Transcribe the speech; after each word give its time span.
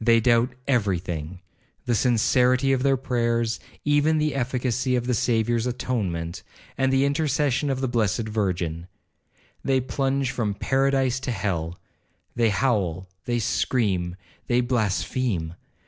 They 0.00 0.18
doubt 0.18 0.52
every 0.66 0.98
thing—the 0.98 1.94
sincerity 1.94 2.72
of 2.72 2.82
their 2.82 2.96
prayers, 2.96 3.60
even 3.84 4.18
the 4.18 4.34
efficacy 4.34 4.96
of 4.96 5.06
the 5.06 5.14
Saviour's 5.14 5.64
atonement, 5.64 6.42
and 6.76 6.92
the 6.92 7.04
intercession 7.04 7.70
of 7.70 7.80
the 7.80 7.86
blessed 7.86 8.22
Virgin. 8.28 8.88
They 9.62 9.80
plunge 9.80 10.32
from 10.32 10.54
paradise 10.54 11.20
to 11.20 11.30
hell. 11.30 11.78
They 12.34 12.48
howl, 12.50 13.06
they 13.26 13.38
scream, 13.38 14.16
they 14.48 14.60
blaspheme. 14.60 15.54